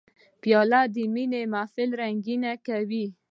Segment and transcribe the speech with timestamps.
[0.41, 3.05] پیاله د مینې محفل رنګینوي.